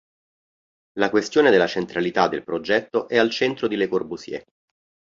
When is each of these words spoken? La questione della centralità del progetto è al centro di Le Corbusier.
La 0.97 1.11
questione 1.11 1.51
della 1.51 1.67
centralità 1.67 2.27
del 2.27 2.43
progetto 2.43 3.07
è 3.07 3.19
al 3.19 3.29
centro 3.29 3.67
di 3.67 3.75
Le 3.75 3.87
Corbusier. 3.87 4.43